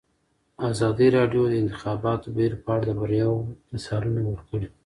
[0.71, 3.39] ازادي راډیو د د انتخاباتو بهیر په اړه د بریاوو
[3.73, 4.67] مثالونه ورکړي.